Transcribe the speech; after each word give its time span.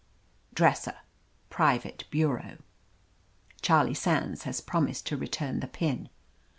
Dresser. 0.55 0.95
Private 1.51 2.05
Bureau." 2.09 2.57
Charlie 3.61 3.93
Sands 3.93 4.45
has 4.45 4.59
promised 4.59 5.05
to 5.05 5.15
return 5.15 5.59
the 5.59 5.67
pin. 5.67 6.09